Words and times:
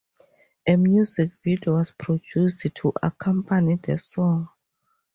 A 0.65 0.77
music 0.77 1.31
video 1.43 1.75
was 1.75 1.91
produced 1.91 2.67
to 2.73 2.91
accompany 3.03 3.75
the 3.75 3.99
song. 3.99 4.49